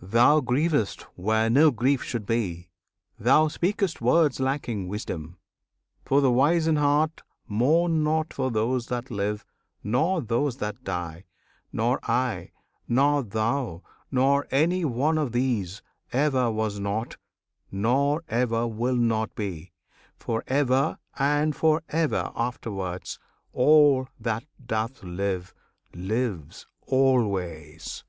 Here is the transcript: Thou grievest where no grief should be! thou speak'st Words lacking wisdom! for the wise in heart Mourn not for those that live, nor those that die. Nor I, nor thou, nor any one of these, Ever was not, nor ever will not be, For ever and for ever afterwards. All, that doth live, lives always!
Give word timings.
Thou 0.00 0.38
grievest 0.40 1.02
where 1.16 1.50
no 1.50 1.72
grief 1.72 2.00
should 2.04 2.26
be! 2.26 2.70
thou 3.18 3.48
speak'st 3.48 4.00
Words 4.00 4.38
lacking 4.38 4.86
wisdom! 4.86 5.36
for 6.04 6.20
the 6.20 6.30
wise 6.30 6.68
in 6.68 6.76
heart 6.76 7.24
Mourn 7.48 8.04
not 8.04 8.32
for 8.32 8.52
those 8.52 8.86
that 8.86 9.10
live, 9.10 9.44
nor 9.82 10.22
those 10.22 10.58
that 10.58 10.84
die. 10.84 11.24
Nor 11.72 11.98
I, 12.04 12.52
nor 12.86 13.24
thou, 13.24 13.82
nor 14.12 14.46
any 14.52 14.84
one 14.84 15.18
of 15.18 15.32
these, 15.32 15.82
Ever 16.12 16.52
was 16.52 16.78
not, 16.78 17.16
nor 17.72 18.22
ever 18.28 18.68
will 18.68 18.94
not 18.94 19.34
be, 19.34 19.72
For 20.20 20.44
ever 20.46 21.00
and 21.18 21.56
for 21.56 21.82
ever 21.88 22.30
afterwards. 22.36 23.18
All, 23.52 24.06
that 24.20 24.44
doth 24.64 25.02
live, 25.02 25.52
lives 25.92 26.68
always! 26.82 28.04